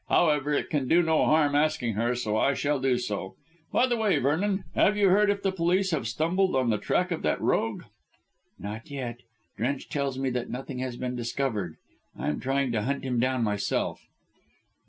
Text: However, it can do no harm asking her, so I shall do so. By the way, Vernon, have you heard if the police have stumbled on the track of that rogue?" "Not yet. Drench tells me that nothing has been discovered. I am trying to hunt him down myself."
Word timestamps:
However, 0.09 0.51
it 0.51 0.71
can 0.71 0.87
do 0.87 1.03
no 1.03 1.25
harm 1.25 1.53
asking 1.53 1.93
her, 1.93 2.15
so 2.15 2.35
I 2.35 2.55
shall 2.55 2.79
do 2.79 2.97
so. 2.97 3.35
By 3.71 3.85
the 3.85 3.95
way, 3.97 4.17
Vernon, 4.17 4.63
have 4.73 4.97
you 4.97 5.09
heard 5.09 5.29
if 5.29 5.43
the 5.43 5.51
police 5.51 5.91
have 5.91 6.07
stumbled 6.07 6.55
on 6.55 6.71
the 6.71 6.79
track 6.79 7.11
of 7.11 7.21
that 7.21 7.39
rogue?" 7.39 7.83
"Not 8.57 8.89
yet. 8.89 9.19
Drench 9.57 9.89
tells 9.89 10.17
me 10.17 10.31
that 10.31 10.49
nothing 10.49 10.79
has 10.79 10.97
been 10.97 11.15
discovered. 11.15 11.75
I 12.17 12.29
am 12.29 12.39
trying 12.39 12.71
to 12.71 12.81
hunt 12.81 13.03
him 13.03 13.19
down 13.19 13.43
myself." 13.43 14.01